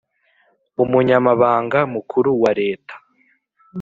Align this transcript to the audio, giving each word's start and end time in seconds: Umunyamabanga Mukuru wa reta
Umunyamabanga 0.83 1.79
Mukuru 1.93 2.29
wa 2.41 2.51
reta 2.59 2.95